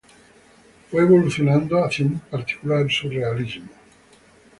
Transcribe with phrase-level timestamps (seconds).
[0.89, 3.69] Fue evolucionando hacia un particular Surrealismo.